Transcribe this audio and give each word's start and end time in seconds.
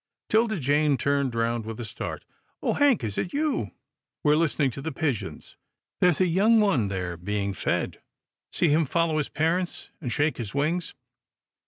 'Tilda 0.29 0.59
Jane 0.59 0.97
turned 0.97 1.35
round 1.35 1.63
with 1.63 1.79
a 1.79 1.85
start." 1.85 2.25
Oh! 2.63 2.73
Hank, 2.73 3.03
is 3.03 3.19
it 3.19 3.33
you? 3.33 3.69
We're 4.23 4.35
listening 4.35 4.71
to 4.71 4.81
the 4.81 4.91
pigeons. 4.91 5.57
There's 5.99 6.19
a 6.19 6.25
young 6.25 6.59
one 6.59 6.87
there 6.87 7.17
being 7.17 7.53
fed. 7.53 8.01
See 8.51 8.69
him 8.69 8.85
fol 8.85 9.09
low 9.09 9.17
his 9.19 9.29
parents, 9.29 9.91
and 10.01 10.11
shake 10.11 10.37
his 10.37 10.55
wings." 10.55 10.95